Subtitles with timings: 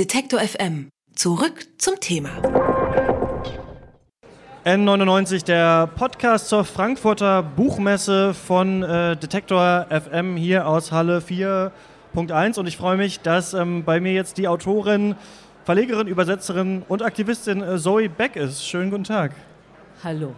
[0.00, 0.88] Detektor FM.
[1.14, 2.30] Zurück zum Thema.
[4.64, 12.58] N99, der Podcast zur Frankfurter Buchmesse von äh, Detektor FM hier aus Halle 4.1.
[12.58, 15.16] Und ich freue mich, dass ähm, bei mir jetzt die Autorin,
[15.64, 18.66] Verlegerin, Übersetzerin und Aktivistin äh, Zoe Beck ist.
[18.66, 19.32] Schönen guten Tag.
[20.02, 20.34] Hallo.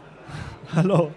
[0.74, 1.12] Hallo.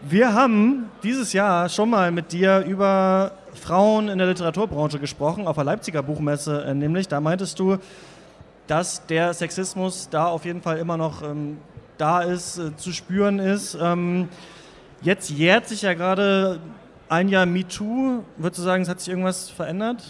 [0.00, 5.56] Wir haben dieses Jahr schon mal mit dir über Frauen in der Literaturbranche gesprochen, auf
[5.56, 7.08] der Leipziger Buchmesse äh, nämlich.
[7.08, 7.78] Da meintest du,
[8.66, 11.58] dass der Sexismus da auf jeden Fall immer noch ähm,
[11.98, 13.76] da ist, äh, zu spüren ist.
[13.80, 14.28] Ähm,
[15.02, 16.60] jetzt jährt sich ja gerade
[17.08, 18.22] ein Jahr MeToo.
[18.36, 20.02] Würdest du sagen, es hat sich irgendwas verändert?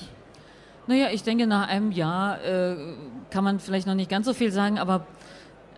[0.87, 2.77] Naja, ich denke, nach einem Jahr äh,
[3.31, 5.07] kann man vielleicht noch nicht ganz so viel sagen, aber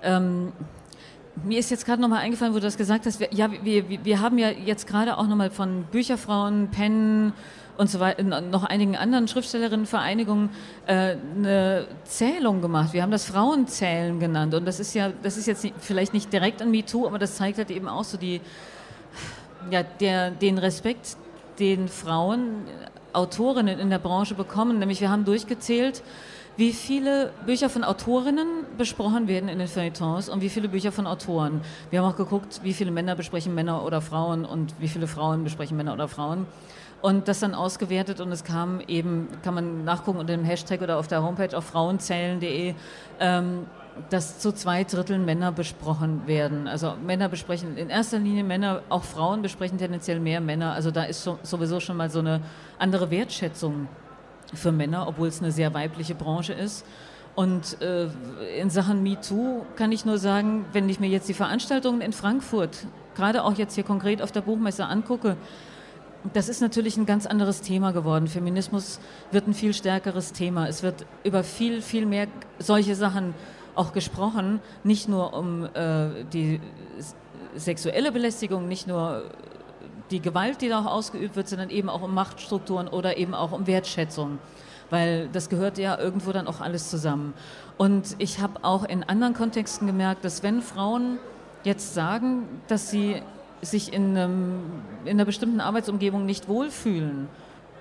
[0.03, 0.53] ähm,
[1.45, 3.21] mir ist jetzt gerade nochmal eingefallen, wo du das gesagt hast.
[3.21, 7.33] Wir, ja, wir, wir haben ja jetzt gerade auch nochmal von Bücherfrauen, Pennen
[7.77, 10.51] und so weiter, noch einigen anderen Schriftstellerinnenvereinigungen
[10.87, 12.93] äh, eine Zählung gemacht.
[12.93, 14.55] Wir haben das Frauenzählen genannt.
[14.55, 17.37] Und das ist ja, das ist jetzt nicht, vielleicht nicht direkt an MeToo, aber das
[17.37, 18.41] zeigt halt eben auch so die,
[19.71, 21.17] ja, der, den Respekt,
[21.59, 22.65] den Frauen,
[23.13, 24.79] Autorinnen in der Branche bekommen.
[24.79, 26.03] Nämlich wir haben durchgezählt,
[26.57, 31.07] wie viele Bücher von Autorinnen besprochen werden in den Feuilletons und wie viele Bücher von
[31.07, 31.61] Autoren.
[31.91, 35.45] Wir haben auch geguckt, wie viele Männer besprechen Männer oder Frauen und wie viele Frauen
[35.45, 36.47] besprechen Männer oder Frauen.
[37.03, 40.99] Und das dann ausgewertet und es kam eben, kann man nachgucken unter dem Hashtag oder
[40.99, 42.75] auf der Homepage auf frauenzählen.de,
[43.21, 43.67] ähm,
[44.09, 46.69] dass zu zwei Dritteln Männer besprochen werden.
[46.69, 50.73] Also Männer besprechen in erster Linie Männer, auch Frauen besprechen tendenziell mehr Männer.
[50.73, 52.41] Also da ist so, sowieso schon mal so eine
[52.79, 53.89] andere Wertschätzung
[54.55, 56.85] für Männer, obwohl es eine sehr weibliche Branche ist.
[57.35, 58.09] Und äh,
[58.59, 62.87] in Sachen MeToo kann ich nur sagen, wenn ich mir jetzt die Veranstaltungen in Frankfurt,
[63.15, 65.37] gerade auch jetzt hier konkret auf der Buchmesse angucke,
[66.33, 68.27] das ist natürlich ein ganz anderes Thema geworden.
[68.27, 70.67] Feminismus wird ein viel stärkeres Thema.
[70.67, 72.27] Es wird über viel, viel mehr
[72.59, 73.35] solche Sachen
[73.75, 76.61] auch gesprochen, nicht nur um äh, die
[77.55, 79.25] sexuelle Belästigung, nicht nur
[80.11, 83.53] die Gewalt, die da auch ausgeübt wird, sondern eben auch um Machtstrukturen oder eben auch
[83.53, 84.39] um Wertschätzung.
[84.91, 87.35] Weil das gehört ja irgendwo dann auch alles zusammen.
[87.77, 91.19] Und ich habe auch in anderen Kontexten gemerkt, dass wenn Frauen
[91.65, 93.23] jetzt sagen, dass sie
[93.63, 94.61] sich in, einem,
[95.05, 97.29] in einer bestimmten Arbeitsumgebung nicht wohlfühlen,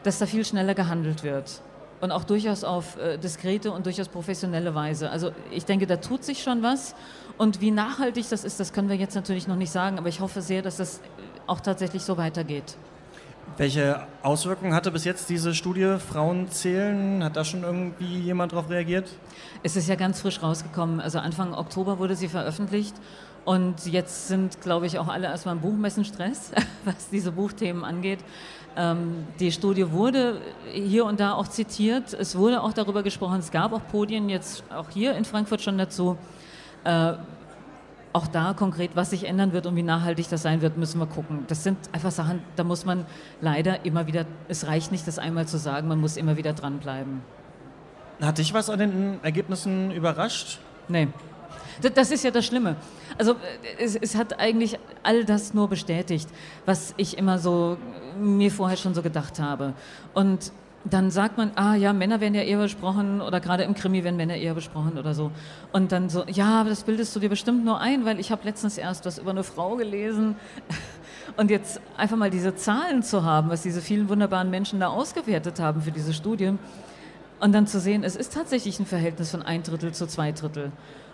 [0.03, 1.61] dass da viel schneller gehandelt wird.
[2.01, 5.09] Und auch durchaus auf äh, diskrete und durchaus professionelle Weise.
[5.09, 6.95] Also ich denke, da tut sich schon was.
[7.37, 10.19] Und wie nachhaltig das ist, das können wir jetzt natürlich noch nicht sagen, aber ich
[10.19, 11.01] hoffe sehr, dass das
[11.47, 12.77] auch tatsächlich so weitergeht.
[13.57, 17.23] Welche Auswirkungen hatte bis jetzt diese Studie Frauen zählen?
[17.23, 19.09] Hat da schon irgendwie jemand darauf reagiert?
[19.63, 20.99] Es ist ja ganz frisch rausgekommen.
[20.99, 22.95] Also Anfang Oktober wurde sie veröffentlicht.
[23.45, 26.51] Und jetzt sind, glaube ich, auch alle erstmal im Buchmessenstress,
[26.85, 28.19] was diese Buchthemen angeht.
[28.75, 30.41] Ähm, die Studie wurde
[30.73, 32.13] hier und da auch zitiert.
[32.13, 33.39] Es wurde auch darüber gesprochen.
[33.39, 36.17] Es gab auch Podien jetzt auch hier in Frankfurt schon dazu.
[36.83, 37.13] Äh,
[38.15, 41.05] auch da konkret, was sich ändern wird und wie nachhaltig das sein wird, müssen wir
[41.05, 41.43] gucken.
[41.49, 43.05] Das sind einfach Sachen, da muss man
[43.41, 47.21] leider immer wieder, es reicht nicht, das einmal zu sagen, man muss immer wieder dranbleiben.
[48.21, 50.59] Hat dich was an den Ergebnissen überrascht?
[50.87, 51.09] Nee.
[51.93, 52.77] Das ist ja das Schlimme.
[53.17, 53.35] Also
[53.77, 56.29] es, es, hat eigentlich all das nur bestätigt,
[56.65, 57.77] was ich immer so
[58.17, 59.73] mir vorher schon so gedacht habe.
[60.13, 60.53] Und
[60.87, 64.17] dann sagt man, ah ja, Männer werden ja eher besprochen oder gerade im Krimi werden
[64.17, 65.31] Männer eher besprochen oder so.
[65.71, 68.77] Und dann so, ja, das bildest du dir bestimmt nur ein, weil ich habe letztens
[68.77, 70.35] erst was über eine Frau gelesen.
[71.37, 75.59] Und jetzt einfach mal diese Zahlen zu haben, was diese vielen wunderbaren Menschen da ausgewertet
[75.59, 76.53] haben für diese Studie.
[77.39, 80.71] Und dann zu sehen, es ist tatsächlich ein Verhältnis von ein Drittel zu zwei Drittel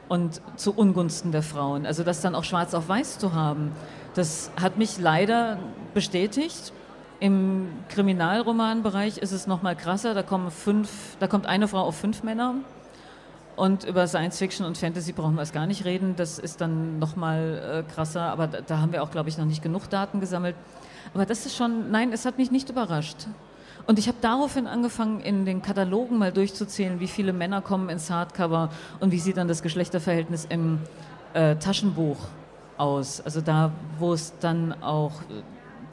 [0.09, 1.85] und zu Ungunsten der Frauen.
[1.85, 3.71] Also das dann auch schwarz auf weiß zu haben,
[4.13, 5.57] das hat mich leider
[5.93, 6.73] bestätigt
[7.21, 10.15] im Kriminalromanbereich ist es noch mal krasser.
[10.15, 12.55] Da, kommen fünf, da kommt eine Frau auf fünf Männer.
[13.55, 16.15] Und über Science Fiction und Fantasy brauchen wir es gar nicht reden.
[16.15, 18.23] Das ist dann noch mal äh, krasser.
[18.23, 20.55] Aber da, da, haben wir auch, glaube ich, noch nicht genug Daten gesammelt.
[21.13, 23.27] Aber das ist schon, nein, es hat mich nicht überrascht.
[23.85, 28.09] Und ich habe daraufhin angefangen, in den Katalogen mal durchzuzählen, wie viele Männer kommen ins
[28.09, 30.79] Hardcover und wie sieht dann das Geschlechterverhältnis im
[31.35, 32.17] äh, Taschenbuch
[32.77, 33.21] aus.
[33.21, 35.13] Also da, wo es dann auch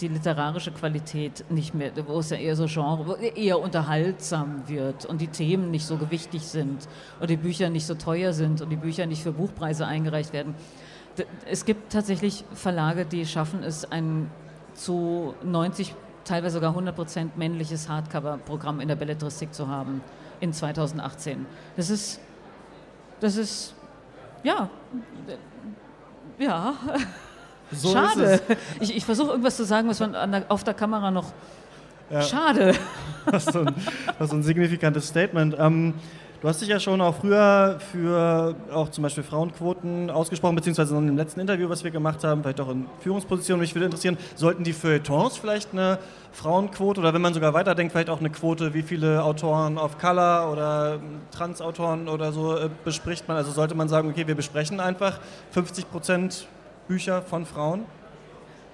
[0.00, 5.20] die literarische Qualität nicht mehr, wo es ja eher so Genre, eher unterhaltsam wird und
[5.20, 6.88] die Themen nicht so gewichtig sind
[7.20, 10.54] und die Bücher nicht so teuer sind und die Bücher nicht für Buchpreise eingereicht werden.
[11.50, 14.30] Es gibt tatsächlich Verlage, die schaffen es, ein
[14.74, 20.00] zu 90, teilweise sogar 100 Prozent männliches Hardcover-Programm in der Belletristik zu haben
[20.40, 21.46] in 2018.
[21.76, 22.20] Das ist,
[23.20, 23.74] das ist,
[24.44, 24.70] ja,
[26.38, 26.74] ja.
[27.72, 28.40] So Schade.
[28.80, 31.32] Ich, ich versuche irgendwas zu sagen, was man der, auf der Kamera noch.
[32.10, 32.22] Ja.
[32.22, 32.74] Schade.
[33.30, 33.74] Das ist, so ein,
[34.18, 35.54] das ist ein signifikantes Statement.
[35.58, 35.92] Ähm,
[36.40, 41.08] Du hast dich ja schon auch früher für auch zum Beispiel Frauenquoten ausgesprochen, beziehungsweise in
[41.08, 43.60] dem letzten Interview, was wir gemacht haben, vielleicht auch in Führungspositionen.
[43.60, 45.98] Mich würde interessieren, sollten die Feuilletons vielleicht eine
[46.30, 50.52] Frauenquote oder wenn man sogar weiterdenkt, vielleicht auch eine Quote, wie viele Autoren of Color
[50.52, 51.00] oder
[51.32, 53.36] Transautoren oder so äh, bespricht man?
[53.36, 55.18] Also sollte man sagen, okay, wir besprechen einfach
[55.50, 56.46] 50 Prozent
[56.88, 57.84] Bücher von Frauen?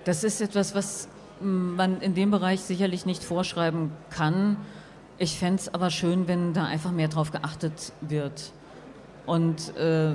[0.04, 1.08] Das ist etwas, was
[1.40, 4.56] man in dem Bereich sicherlich nicht vorschreiben kann.
[5.18, 8.52] Ich fände es aber schön, wenn da einfach mehr drauf geachtet wird.
[9.26, 10.14] Und äh,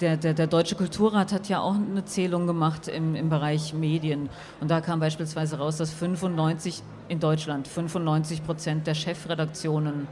[0.00, 4.30] der, der, der, Deutsche Kulturrat hat ja auch eine Zählung gemacht im, im Bereich Medien.
[4.60, 10.08] Und da kam beispielsweise raus, dass 95 in Deutschland 95 Prozent der Chefredaktionen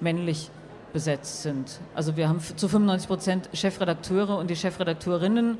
[0.00, 0.50] männlich
[0.92, 1.78] besetzt sind.
[1.94, 5.58] Also wir haben zu 95 Prozent Chefredakteure und die Chefredakteurinnen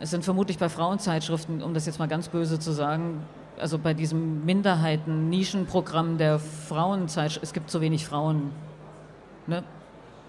[0.00, 3.24] sind vermutlich bei Frauenzeitschriften, um das jetzt mal ganz böse zu sagen,
[3.58, 8.50] also bei diesem Minderheiten-Nischenprogramm der Frauenzeitschrift, es gibt zu wenig Frauen.
[9.46, 9.62] Ne?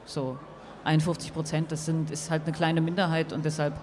[0.05, 0.37] So
[0.83, 3.73] 51 Prozent, das sind, ist halt eine kleine Minderheit und deshalb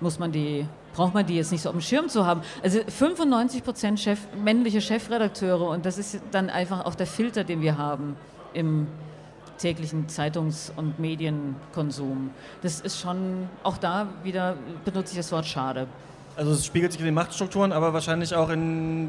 [0.00, 2.42] muss man die, braucht man die jetzt nicht so auf dem Schirm zu haben.
[2.62, 7.60] Also 95 Prozent Chef, männliche Chefredakteure und das ist dann einfach auch der Filter, den
[7.62, 8.16] wir haben
[8.52, 8.86] im
[9.58, 12.30] täglichen Zeitungs- und Medienkonsum.
[12.62, 15.86] Das ist schon, auch da wieder benutze ich das Wort schade.
[16.36, 19.08] Also es spiegelt sich in den Machtstrukturen, aber wahrscheinlich auch in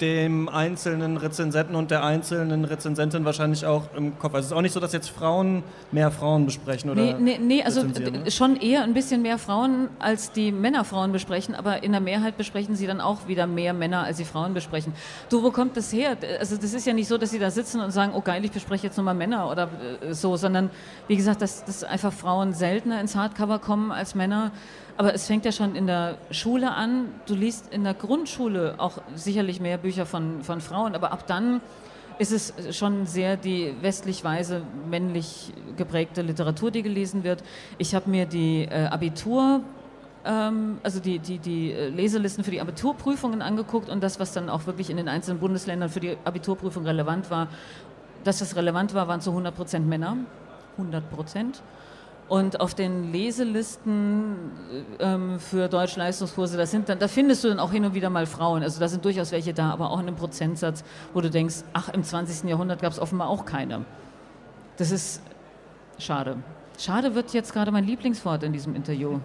[0.00, 4.34] dem einzelnen Rezensenten und der einzelnen Rezensentin wahrscheinlich auch im Kopf.
[4.34, 5.62] Also es ist auch nicht so, dass jetzt Frauen
[5.92, 7.02] mehr Frauen besprechen oder.
[7.02, 8.30] Nee, nee, nee also ne?
[8.30, 12.36] schon eher ein bisschen mehr Frauen, als die Männer Frauen besprechen, aber in der Mehrheit
[12.36, 14.92] besprechen sie dann auch wieder mehr Männer, als sie Frauen besprechen.
[15.30, 16.16] Du, wo kommt das her?
[16.38, 18.52] Also das ist ja nicht so, dass sie da sitzen und sagen, oh geil, ich
[18.52, 19.68] bespreche jetzt nochmal Männer oder
[20.00, 20.70] äh, so, sondern
[21.08, 24.52] wie gesagt, dass, dass einfach Frauen seltener ins Hardcover kommen als Männer.
[24.96, 27.06] Aber es fängt ja schon in der Schule an.
[27.26, 31.60] Du liest in der Grundschule auch sicherlich mehr Bücher von, von Frauen, aber ab dann
[32.18, 37.42] ist es schon sehr die westlich-weise männlich geprägte Literatur, die gelesen wird.
[37.78, 39.62] Ich habe mir die äh, Abitur,
[40.24, 44.48] ähm, also die, die, die äh, Leselisten für die Abiturprüfungen angeguckt und das, was dann
[44.48, 47.48] auch wirklich in den einzelnen Bundesländern für die Abiturprüfung relevant war.
[48.22, 50.16] Dass das relevant war, waren zu 100 Prozent Männer.
[50.78, 51.62] 100 Prozent.
[52.26, 54.36] Und auf den Leselisten
[54.98, 58.24] ähm, für Deutschleistungskurse, das sind dann, da findest du dann auch hin und wieder mal
[58.24, 58.62] Frauen.
[58.62, 61.90] Also da sind durchaus welche da, aber auch in einem Prozentsatz, wo du denkst, ach,
[61.90, 62.48] im 20.
[62.48, 63.84] Jahrhundert gab es offenbar auch keine.
[64.78, 65.22] Das ist
[65.98, 66.36] schade.
[66.78, 69.20] Schade wird jetzt gerade mein Lieblingswort in diesem Interview.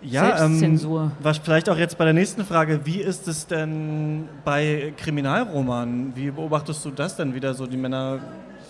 [0.00, 4.92] Ja, ähm, was vielleicht auch jetzt bei der nächsten Frage, wie ist es denn bei
[4.96, 6.12] Kriminalromanen?
[6.16, 8.18] Wie beobachtest du das denn wieder so, die Männer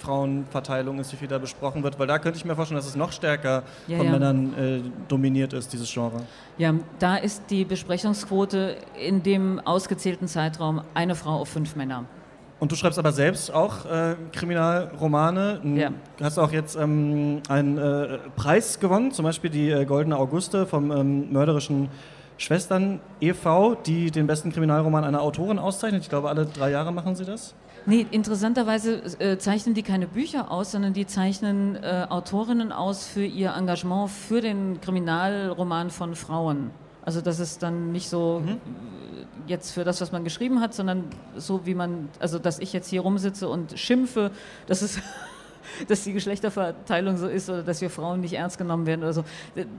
[0.03, 2.97] Frauenverteilung ist, wie viel da besprochen wird, weil da könnte ich mir vorstellen, dass es
[2.97, 4.13] noch stärker ja, von ja.
[4.13, 6.23] Männern äh, dominiert ist, dieses Genre.
[6.59, 12.05] Ja, da ist die Besprechungsquote in dem ausgezählten Zeitraum eine Frau auf fünf Männer.
[12.59, 15.61] Und du schreibst aber selbst auch äh, Kriminalromane.
[15.75, 15.91] Ja.
[16.17, 20.67] Du hast auch jetzt ähm, einen äh, Preis gewonnen, zum Beispiel die äh, Goldene Auguste
[20.67, 21.89] vom ähm, mörderischen
[22.39, 26.03] Schwestern e.V., die den besten Kriminalroman einer Autorin auszeichnet.
[26.03, 27.55] Ich glaube, alle drei Jahre machen sie das.
[27.85, 33.25] Nee, interessanterweise äh, zeichnen die keine Bücher aus, sondern die zeichnen äh, Autorinnen aus für
[33.25, 36.71] ihr Engagement für den Kriminalroman von Frauen.
[37.05, 38.61] Also das ist dann nicht so mhm.
[39.49, 41.05] jetzt für das, was man geschrieben hat, sondern
[41.37, 44.31] so wie man, also dass ich jetzt hier rumsitze und schimpfe,
[44.67, 45.01] dass es
[45.89, 49.25] dass die Geschlechterverteilung so ist oder dass wir Frauen nicht ernst genommen werden oder so.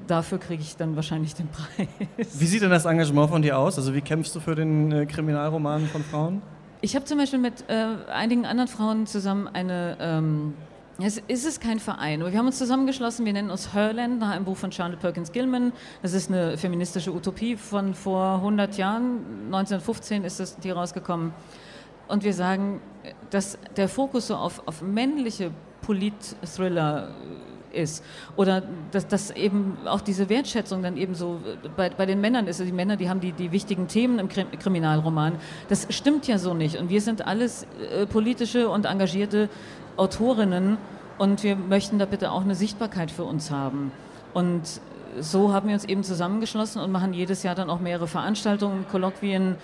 [0.07, 1.87] Dafür kriege ich dann wahrscheinlich den Preis.
[2.17, 3.77] Wie sieht denn das Engagement von dir aus?
[3.77, 6.41] Also wie kämpfst du für den äh, Kriminalroman von Frauen?
[6.83, 10.53] Ich habe zum Beispiel mit äh, einigen anderen Frauen zusammen eine, ähm,
[10.99, 14.57] es ist kein Verein, wir haben uns zusammengeschlossen, wir nennen uns Herland, nach einem Buch
[14.57, 15.71] von Charlotte Perkins Gilman.
[16.01, 21.31] Das ist eine feministische Utopie von vor 100 Jahren, 1915 ist das, die rausgekommen.
[22.09, 22.81] Und wir sagen,
[23.29, 25.51] dass der Fokus so auf, auf männliche
[25.83, 27.15] Polit-Thriller
[27.73, 28.03] ist.
[28.35, 31.39] Oder dass, dass eben auch diese Wertschätzung dann eben so
[31.75, 32.59] bei, bei den Männern ist.
[32.59, 35.33] Also die Männer, die haben die, die wichtigen Themen im Kriminalroman.
[35.69, 36.77] Das stimmt ja so nicht.
[36.77, 39.49] Und wir sind alles äh, politische und engagierte
[39.97, 40.77] Autorinnen
[41.17, 43.91] und wir möchten da bitte auch eine Sichtbarkeit für uns haben.
[44.33, 44.81] Und
[45.19, 49.55] so haben wir uns eben zusammengeschlossen und machen jedes Jahr dann auch mehrere Veranstaltungen, Kolloquien,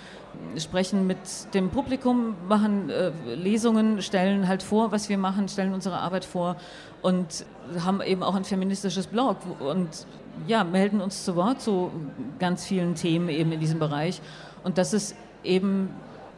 [0.58, 1.18] sprechen mit
[1.54, 6.56] dem Publikum, machen äh, Lesungen, stellen halt vor, was wir machen, stellen unsere Arbeit vor
[7.01, 7.46] und
[7.84, 10.06] haben eben auch ein feministisches Blog und
[10.48, 11.91] ja, melden uns zu Wort zu
[12.39, 14.22] ganz vielen Themen eben in diesem Bereich.
[14.63, 15.89] Und das ist eben,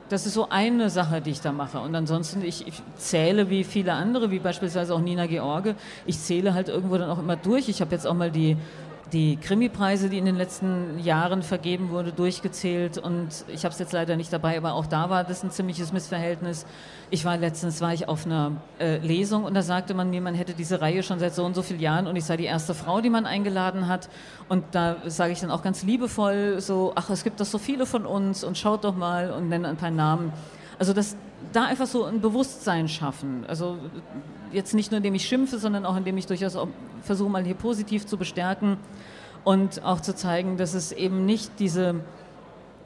[0.10, 1.80] das ist so eine Sache, die ich da mache.
[1.80, 5.76] Und ansonsten, ich, ich zähle wie viele andere, wie beispielsweise auch Nina George,
[6.06, 7.70] ich zähle halt irgendwo dann auch immer durch.
[7.70, 8.58] Ich habe jetzt auch mal die
[9.14, 13.92] die Krimipreise, die in den letzten Jahren vergeben wurde, durchgezählt und ich habe es jetzt
[13.92, 16.66] leider nicht dabei, aber auch da war das ein ziemliches Missverhältnis.
[17.10, 20.34] Ich war letztens war ich auf einer äh, Lesung und da sagte man mir, man
[20.34, 22.74] hätte diese Reihe schon seit so und so vielen Jahren und ich sei die erste
[22.74, 24.10] Frau, die man eingeladen hat
[24.48, 27.86] und da sage ich dann auch ganz liebevoll so, ach es gibt doch so viele
[27.86, 30.32] von uns und schaut doch mal und nenne ein paar Namen.
[30.80, 31.18] Also das
[31.54, 33.46] da einfach so ein Bewusstsein schaffen.
[33.48, 33.78] Also
[34.52, 36.58] jetzt nicht nur indem ich schimpfe, sondern auch indem ich durchaus
[37.04, 38.78] versuche mal hier positiv zu bestärken
[39.44, 41.96] und auch zu zeigen, dass es eben nicht diese,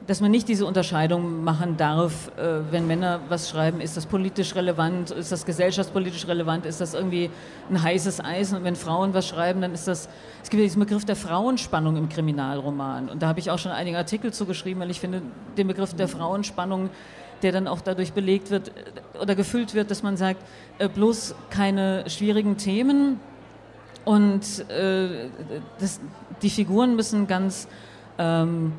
[0.06, 4.54] dass man nicht diese Unterscheidung machen darf, äh, wenn Männer was schreiben, ist das politisch
[4.54, 7.30] relevant, ist das gesellschaftspolitisch relevant, ist das irgendwie
[7.70, 10.08] ein heißes Eisen und wenn Frauen was schreiben, dann ist das,
[10.42, 13.98] es gibt diesen Begriff der Frauenspannung im Kriminalroman und da habe ich auch schon einige
[13.98, 15.22] Artikel zugeschrieben, weil ich finde,
[15.58, 16.90] den Begriff der Frauenspannung
[17.42, 20.42] der dann auch dadurch belegt wird äh, oder gefüllt wird, dass man sagt,
[20.78, 23.20] äh, bloß keine schwierigen Themen.
[24.04, 25.28] Und äh,
[25.80, 26.00] das,
[26.42, 27.66] die Figuren müssen ganz
[28.18, 28.72] ähm,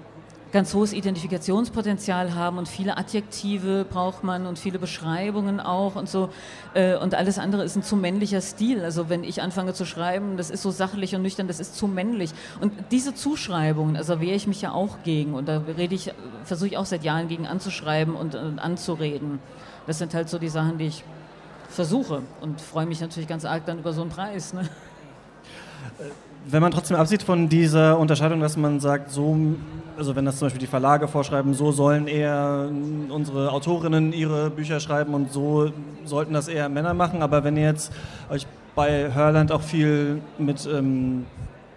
[0.52, 6.30] ganz hohes Identifikationspotenzial haben und viele Adjektive braucht man und viele Beschreibungen auch und so.
[6.74, 8.84] Äh, und alles andere ist ein zu männlicher Stil.
[8.84, 11.88] Also wenn ich anfange zu schreiben, das ist so sachlich und nüchtern, das ist zu
[11.88, 12.32] männlich.
[12.62, 15.34] Und diese Zuschreibungen, also wehre ich mich ja auch gegen.
[15.34, 16.14] Und da rede ich,
[16.44, 19.40] versuche ich auch seit Jahren gegen anzuschreiben und, und anzureden.
[19.86, 21.04] Das sind halt so die Sachen, die ich
[21.70, 24.54] versuche und freue mich natürlich ganz arg dann über so einen Preis.
[24.54, 24.68] Ne?
[26.50, 29.36] Wenn man trotzdem absieht von dieser Unterscheidung, dass man sagt, so,
[29.98, 32.70] also wenn das zum Beispiel die Verlage vorschreiben, so sollen eher
[33.10, 35.74] unsere Autorinnen ihre Bücher schreiben und so
[36.06, 37.92] sollten das eher Männer machen, aber wenn ihr jetzt
[38.30, 41.26] euch bei Hörland auch viel mit ähm,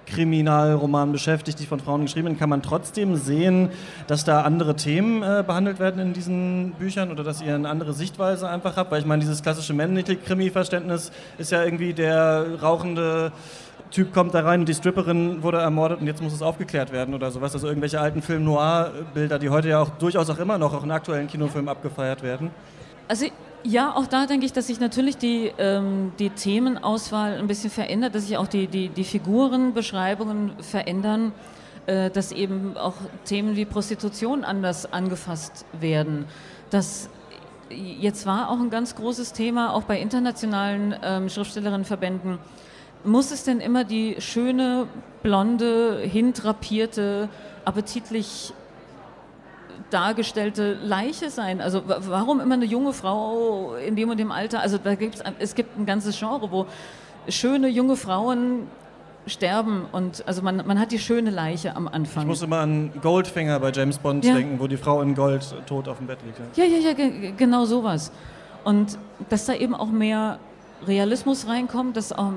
[0.07, 3.71] Kriminalromanen beschäftigt, die von Frauen geschrieben werden, kann man trotzdem sehen,
[4.07, 7.93] dass da andere Themen äh, behandelt werden in diesen Büchern oder dass ihr eine andere
[7.93, 13.33] Sichtweise einfach habt, weil ich meine, dieses klassische männliche Krimi-Verständnis ist ja irgendwie der rauchende
[13.91, 17.15] Typ kommt da rein und die Stripperin wurde ermordet und jetzt muss es aufgeklärt werden
[17.15, 17.55] oder sowas.
[17.55, 21.27] Also irgendwelche alten Film-Noir-Bilder, die heute ja auch durchaus auch immer noch auch in aktuellen
[21.27, 22.51] Kinofilmen abgefeiert werden.
[23.09, 23.27] Also
[23.65, 28.15] ja, auch da denke ich, dass sich natürlich die, ähm, die Themenauswahl ein bisschen verändert,
[28.15, 31.33] dass sich auch die, die, die Figurenbeschreibungen verändern,
[31.87, 32.95] äh, dass eben auch
[33.25, 36.27] Themen wie Prostitution anders angefasst werden.
[36.71, 37.11] Das
[37.71, 42.39] jetzt war auch ein ganz großes Thema, auch bei internationalen ähm, Schriftstellerinnenverbänden,
[43.05, 44.87] muss es denn immer die schöne,
[45.23, 47.29] blonde, hintrapierte,
[47.65, 48.53] appetitlich
[49.91, 51.61] dargestellte Leiche sein?
[51.61, 54.61] Also warum immer eine junge Frau in dem und dem Alter?
[54.61, 56.67] Also da gibt's, es gibt ein ganzes Genre, wo
[57.29, 58.69] schöne junge Frauen
[59.27, 62.23] sterben und also man, man hat die schöne Leiche am Anfang.
[62.23, 64.35] Ich muss immer an Goldfinger bei James Bond ja.
[64.35, 66.57] denken, wo die Frau in Gold tot auf dem Bett liegt.
[66.57, 68.13] Ja, ja, ja, ja genau sowas.
[68.65, 70.39] Und dass da eben auch mehr
[70.87, 72.33] Realismus reinkommt, dass auch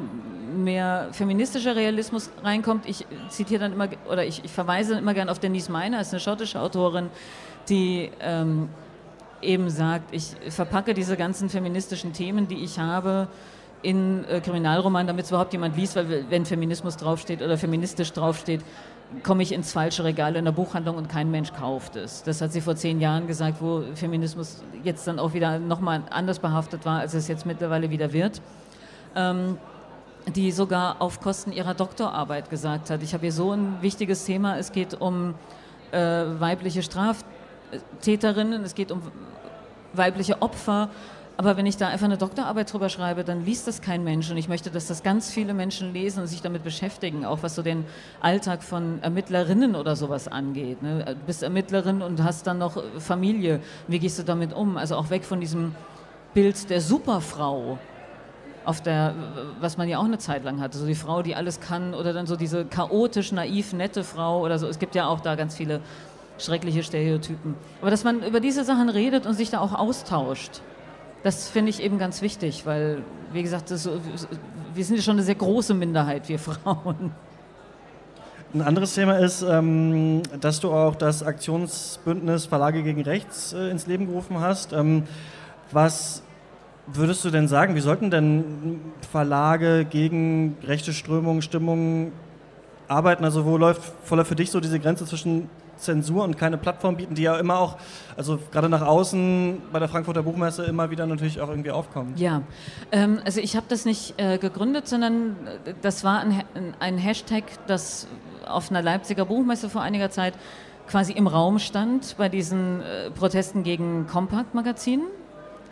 [0.63, 2.87] mehr feministischer Realismus reinkommt.
[2.87, 6.19] Ich zitiere dann immer, oder ich, ich verweise immer gerne auf Denise Meiner, ist eine
[6.19, 7.09] schottische Autorin,
[7.69, 8.69] die ähm,
[9.41, 13.27] eben sagt, ich verpacke diese ganzen feministischen Themen, die ich habe,
[13.83, 18.61] in äh, Kriminalroman, damit es überhaupt jemand liest, weil wenn Feminismus draufsteht oder feministisch draufsteht,
[19.21, 22.23] komme ich ins falsche Regal in der Buchhandlung und kein Mensch kauft es.
[22.23, 26.39] Das hat sie vor zehn Jahren gesagt, wo Feminismus jetzt dann auch wieder nochmal anders
[26.39, 28.41] behaftet war, als es jetzt mittlerweile wieder wird.
[29.15, 29.57] Ähm,
[30.27, 34.57] die sogar auf Kosten ihrer Doktorarbeit gesagt hat, ich habe hier so ein wichtiges Thema,
[34.57, 35.35] es geht um
[35.91, 39.01] äh, weibliche Straftäterinnen, es geht um
[39.93, 40.89] weibliche Opfer,
[41.35, 44.37] aber wenn ich da einfach eine Doktorarbeit drüber schreibe, dann liest das kein Mensch und
[44.37, 47.63] ich möchte, dass das ganz viele Menschen lesen und sich damit beschäftigen, auch was so
[47.63, 47.85] den
[48.21, 50.83] Alltag von Ermittlerinnen oder sowas angeht.
[50.83, 51.03] Ne?
[51.05, 54.77] Du bist Ermittlerin und hast dann noch Familie, wie gehst du damit um?
[54.77, 55.73] Also auch weg von diesem
[56.35, 57.79] Bild der Superfrau,
[58.65, 59.13] auf der,
[59.59, 62.13] was man ja auch eine Zeit lang hatte, so die Frau, die alles kann oder
[62.13, 64.67] dann so diese chaotisch, naiv, nette Frau oder so.
[64.67, 65.81] Es gibt ja auch da ganz viele
[66.37, 67.55] schreckliche Stereotypen.
[67.81, 70.61] Aber dass man über diese Sachen redet und sich da auch austauscht,
[71.23, 73.89] das finde ich eben ganz wichtig, weil, wie gesagt, das,
[74.73, 77.11] wir sind ja schon eine sehr große Minderheit, wir Frauen.
[78.53, 83.87] Ein anderes Thema ist, ähm, dass du auch das Aktionsbündnis Verlage gegen Rechts äh, ins
[83.87, 84.73] Leben gerufen hast.
[84.73, 85.03] Ähm,
[85.71, 86.21] was
[86.87, 88.79] würdest du denn sagen, wie sollten denn
[89.11, 92.11] Verlage gegen rechte Strömungen, Stimmungen
[92.87, 93.23] arbeiten?
[93.23, 97.15] Also wo läuft voller für dich so diese Grenze zwischen Zensur und keine Plattform bieten,
[97.15, 97.77] die ja immer auch,
[98.15, 102.13] also gerade nach außen bei der Frankfurter Buchmesse immer wieder natürlich auch irgendwie aufkommen.
[102.15, 102.43] Ja,
[102.91, 105.35] ähm, also ich habe das nicht äh, gegründet, sondern
[105.65, 106.43] äh, das war ein,
[106.79, 108.07] ein Hashtag, das
[108.45, 110.33] auf einer Leipziger Buchmesse vor einiger Zeit
[110.87, 115.07] quasi im Raum stand bei diesen äh, Protesten gegen Kompakt-Magazinen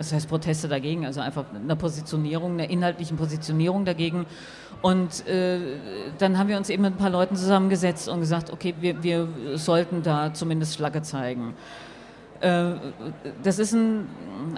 [0.02, 4.26] das heißt Proteste dagegen, also einfach eine Positionierung, eine inhaltliche Positionierung dagegen.
[4.82, 5.60] Und äh,
[6.18, 9.28] dann haben wir uns eben mit ein paar Leuten zusammengesetzt und gesagt, okay, wir, wir
[9.56, 11.54] sollten da zumindest Flagge zeigen.
[12.40, 12.72] Äh,
[13.44, 14.08] das ist ein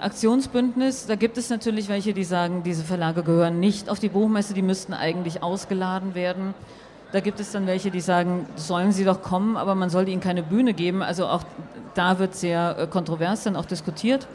[0.00, 1.06] Aktionsbündnis.
[1.06, 4.62] Da gibt es natürlich welche, die sagen, diese Verlage gehören nicht auf die Buchmesse, die
[4.62, 6.54] müssten eigentlich ausgeladen werden.
[7.12, 10.22] Da gibt es dann welche, die sagen, sollen sie doch kommen, aber man sollte ihnen
[10.22, 11.02] keine Bühne geben.
[11.02, 11.44] Also auch
[11.94, 14.26] da wird sehr äh, kontrovers dann auch diskutiert.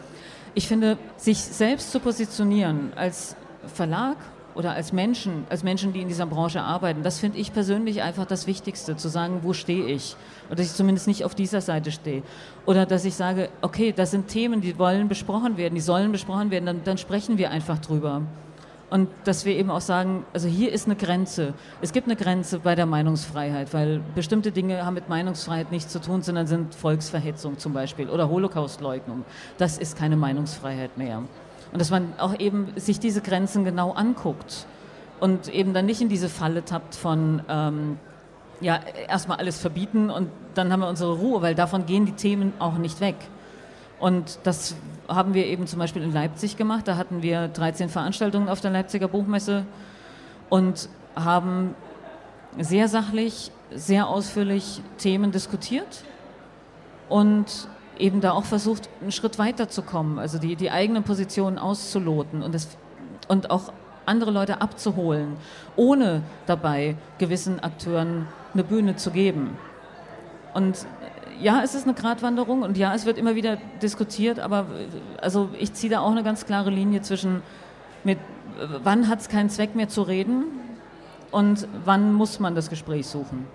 [0.60, 3.38] Ich finde, sich selbst zu positionieren als
[3.74, 4.18] Verlag
[4.56, 8.25] oder als Menschen, als Menschen, die in dieser Branche arbeiten, das finde ich persönlich einfach
[8.25, 10.18] das Wichtigste, zu sagen, wo stehe ich?
[10.48, 12.24] Oder dass ich zumindest nicht auf dieser Seite stehe.
[12.66, 16.51] Oder dass ich sage, okay, das sind Themen, die wollen besprochen werden, die sollen besprochen
[16.51, 18.24] werden, dann, dann sprechen wir einfach drüber.
[18.89, 21.53] Und dass wir eben auch sagen, also hier ist eine Grenze.
[21.81, 26.01] Es gibt eine Grenze bei der Meinungsfreiheit, weil bestimmte Dinge haben mit Meinungsfreiheit nichts zu
[26.01, 29.25] tun, sondern sind Volksverhetzung zum Beispiel oder Holocaustleugnung.
[29.60, 31.19] Das ist keine Meinungsfreiheit mehr.
[31.72, 34.65] Und dass man auch eben sich diese Grenzen genau anguckt
[35.19, 38.00] und eben dann nicht in diese Falle tappt von, ähm,
[38.60, 42.53] ja, erstmal alles verbieten und dann haben wir unsere Ruhe, weil davon gehen die Themen
[42.58, 43.15] auch nicht weg.
[44.00, 44.75] Und das
[45.08, 46.88] haben wir eben zum Beispiel in Leipzig gemacht.
[46.88, 49.65] Da hatten wir 13 Veranstaltungen auf der Leipziger Buchmesse
[50.50, 51.75] und haben
[52.58, 56.03] sehr sachlich, sehr ausführlich Themen diskutiert
[57.10, 61.58] und eben da auch versucht, einen Schritt weiter zu kommen, also die, die eigenen Positionen
[61.58, 62.70] auszuloten und, das,
[63.27, 63.74] und auch
[64.06, 65.38] andere Leute abzuholen,
[65.75, 69.58] ohne dabei gewissen Akteuren eine Bühne zu geben.
[70.53, 70.86] Und
[71.41, 74.65] ja, es ist eine Gratwanderung und ja, es wird immer wieder diskutiert, aber
[75.22, 77.41] also ich ziehe da auch eine ganz klare Linie zwischen,
[78.03, 78.19] mit,
[78.84, 80.46] wann hat es keinen Zweck mehr zu reden
[81.31, 83.48] und wann muss man das Gespräch suchen.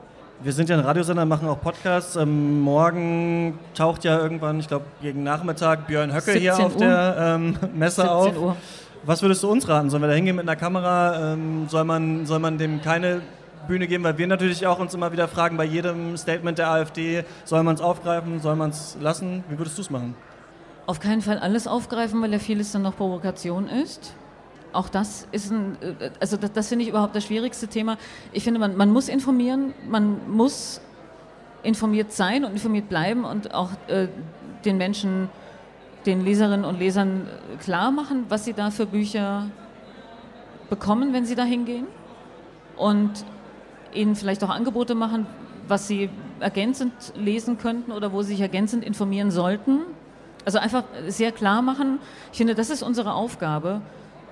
[0.42, 2.16] Wir sind ja ein Radiosender, machen auch Podcasts.
[2.16, 6.80] Ähm, morgen taucht ja irgendwann, ich glaube gegen Nachmittag, Björn Höcke hier auf Uhr.
[6.80, 8.36] der ähm, Messe auf.
[8.36, 8.56] Uhr.
[9.04, 9.90] Was würdest du uns raten?
[9.90, 11.32] Sollen wir da hingehen mit einer Kamera?
[11.32, 13.20] Ähm, soll, man, soll man dem keine
[13.66, 14.04] Bühne geben?
[14.04, 17.75] Weil wir natürlich auch uns immer wieder fragen, bei jedem Statement der AfD, soll man
[17.75, 19.44] es aufgreifen, soll man es lassen?
[19.49, 20.14] Wie würdest du es machen?
[20.87, 24.14] Auf keinen Fall alles aufgreifen, weil ja vieles dann noch Provokation ist
[24.75, 27.97] auch das ist ein, äh, also das, das finde ich überhaupt das schwierigste Thema.
[28.33, 30.80] Ich finde, man, man muss informieren, man muss
[31.62, 34.08] informiert sein und informiert bleiben und auch äh,
[34.65, 35.28] den Menschen,
[36.06, 39.47] den Leserinnen und Lesern äh, klar machen, was sie da für Bücher
[40.69, 41.86] bekommen, wenn sie da hingehen.
[42.76, 43.25] Und
[43.95, 45.26] ihnen vielleicht auch Angebote machen,
[45.69, 49.80] was sie ergänzend lesen könnten oder wo sie sich ergänzend informieren sollten.
[50.45, 51.99] Also einfach sehr klar machen.
[52.33, 53.80] Ich finde, das ist unsere Aufgabe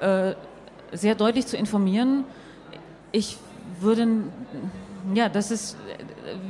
[0.01, 0.35] äh,
[0.93, 2.25] sehr deutlich zu informieren.
[3.13, 3.39] Ich
[3.81, 4.07] würde,
[5.15, 5.77] ja, das ist,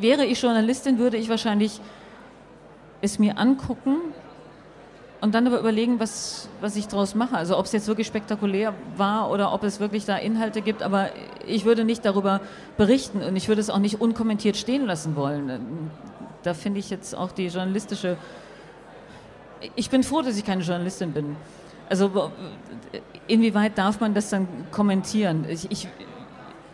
[0.01, 1.81] wäre ich Journalistin, würde ich wahrscheinlich
[3.01, 3.97] es mir angucken
[5.23, 7.37] und dann aber überlegen, was, was ich daraus mache.
[7.37, 11.11] Also ob es jetzt wirklich spektakulär war oder ob es wirklich da Inhalte gibt, aber
[11.47, 12.41] ich würde nicht darüber
[12.77, 15.91] berichten und ich würde es auch nicht unkommentiert stehen lassen wollen.
[16.43, 18.17] Da finde ich jetzt auch die journalistische.
[19.77, 21.37] Ich bin froh, dass ich keine Journalistin bin.
[21.89, 22.33] Also
[23.29, 25.47] inwieweit darf man das dann kommentieren?
[25.49, 25.89] Ich, ich,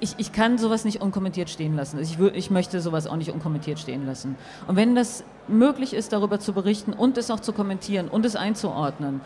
[0.00, 1.98] ich, ich kann sowas nicht unkommentiert stehen lassen.
[2.00, 4.37] Ich, ich möchte sowas auch nicht unkommentiert stehen lassen.
[4.66, 8.37] Und wenn das möglich ist, darüber zu berichten und es auch zu kommentieren und es
[8.37, 9.20] einzuordnen,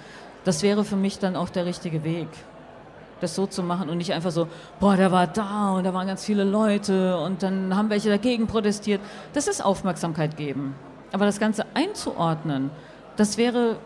[0.45, 2.29] das wäre für mich dann auch der richtige Weg
[3.21, 4.49] das so zu machen und nicht einfach so,
[4.81, 8.49] boah, der war da und da waren ganz viele Leute und dann haben welche dagegen
[8.49, 9.01] protestiert.
[9.33, 10.75] Das ist Aufmerksamkeit geben.
[11.13, 12.71] Aber das Ganze einzuordnen,
[13.17, 13.77] das wäre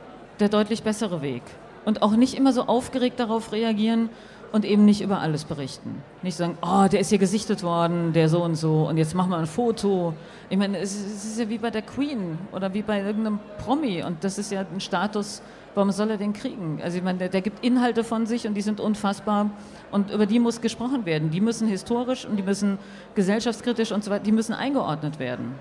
[0.41, 1.43] der deutlich bessere Weg
[1.85, 4.11] und auch nicht immer so aufgeregt darauf reagieren
[4.53, 6.03] und eben nicht über alles berichten.
[6.23, 9.31] Nicht sagen, oh, der ist hier gesichtet worden, der so und so, und jetzt machen
[9.31, 10.15] wir ein Foto.
[10.49, 14.23] Ich meine, es ist ja wie bei der Queen oder wie bei irgendeinem Promi und
[14.25, 15.43] das ist ja ein Status,
[15.75, 16.81] warum soll er den kriegen?
[16.83, 19.51] Also ich meine, der, der gibt Inhalte von sich und die sind unfassbar
[19.91, 21.31] und über die muss gesprochen werden.
[21.31, 22.79] Die müssen historisch und die müssen
[23.15, 25.55] gesellschaftskritisch und so weiter, die müssen eingeordnet werden.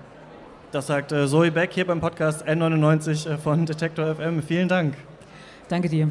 [0.72, 4.42] Das sagt äh, Zoe Beck hier beim Podcast N99 äh, von Detektor FM.
[4.42, 4.94] Vielen Dank.
[5.68, 6.10] Danke dir.